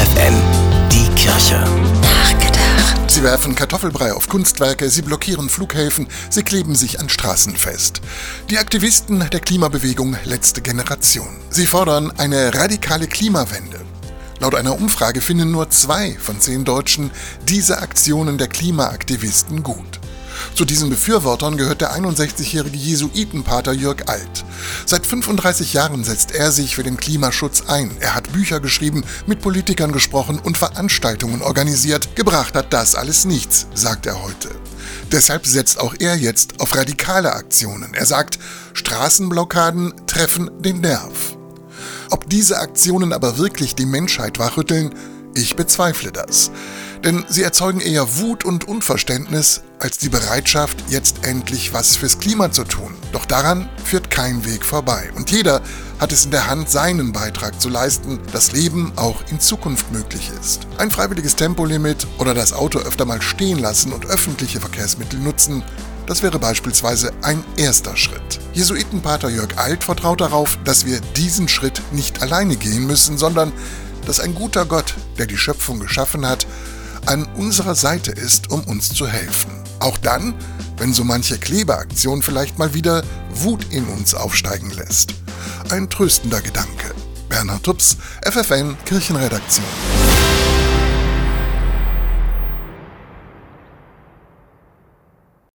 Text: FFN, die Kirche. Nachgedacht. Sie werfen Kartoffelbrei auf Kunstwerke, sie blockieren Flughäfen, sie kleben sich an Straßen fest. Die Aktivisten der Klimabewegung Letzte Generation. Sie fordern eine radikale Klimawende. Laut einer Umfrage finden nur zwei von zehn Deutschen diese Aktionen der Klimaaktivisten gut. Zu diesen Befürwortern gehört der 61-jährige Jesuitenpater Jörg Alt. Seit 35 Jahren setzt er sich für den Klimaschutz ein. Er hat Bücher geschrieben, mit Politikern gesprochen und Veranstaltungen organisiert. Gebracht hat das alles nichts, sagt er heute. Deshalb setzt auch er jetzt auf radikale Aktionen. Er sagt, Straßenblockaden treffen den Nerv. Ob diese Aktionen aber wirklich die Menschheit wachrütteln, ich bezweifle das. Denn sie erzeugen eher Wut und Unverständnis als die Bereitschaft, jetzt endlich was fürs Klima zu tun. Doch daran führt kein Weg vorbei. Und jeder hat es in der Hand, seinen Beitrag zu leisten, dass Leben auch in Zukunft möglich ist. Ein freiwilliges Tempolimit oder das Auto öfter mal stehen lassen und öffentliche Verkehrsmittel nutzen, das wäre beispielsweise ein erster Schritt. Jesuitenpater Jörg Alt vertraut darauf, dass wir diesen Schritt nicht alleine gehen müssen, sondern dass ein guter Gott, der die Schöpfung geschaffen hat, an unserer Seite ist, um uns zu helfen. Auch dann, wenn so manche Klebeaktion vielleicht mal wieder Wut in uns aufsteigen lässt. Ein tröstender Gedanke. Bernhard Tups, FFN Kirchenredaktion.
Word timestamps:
FFN, 0.00 0.34
die 0.90 1.08
Kirche. 1.14 1.62
Nachgedacht. 2.00 3.10
Sie 3.10 3.22
werfen 3.22 3.54
Kartoffelbrei 3.54 4.14
auf 4.14 4.30
Kunstwerke, 4.30 4.88
sie 4.88 5.02
blockieren 5.02 5.50
Flughäfen, 5.50 6.08
sie 6.30 6.42
kleben 6.42 6.74
sich 6.74 7.00
an 7.00 7.10
Straßen 7.10 7.54
fest. 7.54 8.00
Die 8.48 8.56
Aktivisten 8.56 9.28
der 9.30 9.40
Klimabewegung 9.40 10.16
Letzte 10.24 10.62
Generation. 10.62 11.28
Sie 11.50 11.66
fordern 11.66 12.12
eine 12.16 12.54
radikale 12.54 13.08
Klimawende. 13.08 13.80
Laut 14.38 14.54
einer 14.54 14.74
Umfrage 14.74 15.20
finden 15.20 15.50
nur 15.50 15.68
zwei 15.68 16.16
von 16.18 16.40
zehn 16.40 16.64
Deutschen 16.64 17.10
diese 17.46 17.82
Aktionen 17.82 18.38
der 18.38 18.48
Klimaaktivisten 18.48 19.62
gut. 19.62 20.00
Zu 20.54 20.64
diesen 20.64 20.90
Befürwortern 20.90 21.56
gehört 21.56 21.80
der 21.80 21.94
61-jährige 21.94 22.76
Jesuitenpater 22.76 23.72
Jörg 23.72 24.08
Alt. 24.08 24.44
Seit 24.86 25.06
35 25.06 25.72
Jahren 25.72 26.04
setzt 26.04 26.34
er 26.34 26.52
sich 26.52 26.74
für 26.74 26.82
den 26.82 26.96
Klimaschutz 26.96 27.64
ein. 27.68 27.90
Er 28.00 28.14
hat 28.14 28.32
Bücher 28.32 28.60
geschrieben, 28.60 29.04
mit 29.26 29.40
Politikern 29.40 29.92
gesprochen 29.92 30.38
und 30.38 30.58
Veranstaltungen 30.58 31.42
organisiert. 31.42 32.16
Gebracht 32.16 32.54
hat 32.54 32.72
das 32.72 32.94
alles 32.94 33.24
nichts, 33.24 33.66
sagt 33.74 34.06
er 34.06 34.22
heute. 34.22 34.50
Deshalb 35.12 35.46
setzt 35.46 35.80
auch 35.80 35.94
er 35.98 36.16
jetzt 36.16 36.60
auf 36.60 36.74
radikale 36.76 37.32
Aktionen. 37.32 37.94
Er 37.94 38.06
sagt, 38.06 38.38
Straßenblockaden 38.74 40.06
treffen 40.06 40.50
den 40.60 40.80
Nerv. 40.80 41.36
Ob 42.10 42.28
diese 42.28 42.58
Aktionen 42.58 43.12
aber 43.12 43.38
wirklich 43.38 43.74
die 43.74 43.86
Menschheit 43.86 44.38
wachrütteln, 44.38 44.94
ich 45.34 45.56
bezweifle 45.56 46.12
das. 46.12 46.50
Denn 47.04 47.24
sie 47.28 47.42
erzeugen 47.42 47.80
eher 47.80 48.18
Wut 48.18 48.44
und 48.44 48.68
Unverständnis 48.68 49.62
als 49.78 49.96
die 49.96 50.10
Bereitschaft, 50.10 50.76
jetzt 50.88 51.24
endlich 51.26 51.72
was 51.72 51.96
fürs 51.96 52.18
Klima 52.18 52.52
zu 52.52 52.64
tun. 52.64 52.94
Doch 53.12 53.24
daran 53.24 53.70
führt 53.84 54.10
kein 54.10 54.44
Weg 54.44 54.64
vorbei. 54.64 55.10
Und 55.16 55.30
jeder 55.30 55.62
hat 55.98 56.12
es 56.12 56.26
in 56.26 56.30
der 56.30 56.48
Hand, 56.48 56.68
seinen 56.68 57.12
Beitrag 57.12 57.58
zu 57.58 57.70
leisten, 57.70 58.20
dass 58.32 58.52
Leben 58.52 58.92
auch 58.96 59.22
in 59.30 59.40
Zukunft 59.40 59.90
möglich 59.92 60.30
ist. 60.40 60.66
Ein 60.76 60.90
freiwilliges 60.90 61.36
Tempolimit 61.36 62.06
oder 62.18 62.34
das 62.34 62.52
Auto 62.52 62.78
öfter 62.80 63.06
mal 63.06 63.22
stehen 63.22 63.58
lassen 63.58 63.92
und 63.92 64.06
öffentliche 64.06 64.60
Verkehrsmittel 64.60 65.18
nutzen, 65.18 65.62
das 66.06 66.22
wäre 66.22 66.38
beispielsweise 66.38 67.12
ein 67.22 67.44
erster 67.56 67.96
Schritt. 67.96 68.40
Jesuitenpater 68.52 69.28
Jörg 69.28 69.56
Alt 69.56 69.84
vertraut 69.84 70.20
darauf, 70.20 70.58
dass 70.64 70.84
wir 70.84 71.00
diesen 71.16 71.48
Schritt 71.48 71.80
nicht 71.92 72.20
alleine 72.20 72.56
gehen 72.56 72.86
müssen, 72.86 73.16
sondern 73.16 73.52
dass 74.06 74.20
ein 74.20 74.34
guter 74.34 74.66
Gott, 74.66 74.94
der 75.18 75.26
die 75.26 75.38
Schöpfung 75.38 75.78
geschaffen 75.78 76.26
hat, 76.26 76.46
an 77.06 77.24
unserer 77.36 77.74
Seite 77.74 78.10
ist, 78.10 78.50
um 78.50 78.62
uns 78.64 78.92
zu 78.92 79.06
helfen. 79.06 79.50
Auch 79.80 79.98
dann, 79.98 80.34
wenn 80.76 80.92
so 80.92 81.04
manche 81.04 81.38
Klebeaktion 81.38 82.22
vielleicht 82.22 82.58
mal 82.58 82.74
wieder 82.74 83.02
Wut 83.34 83.66
in 83.70 83.84
uns 83.84 84.14
aufsteigen 84.14 84.70
lässt. 84.70 85.14
Ein 85.70 85.88
tröstender 85.88 86.40
Gedanke. 86.40 86.94
Bernhard 87.28 87.62
Tups, 87.62 87.96
FFN 88.24 88.76
Kirchenredaktion. 88.84 89.64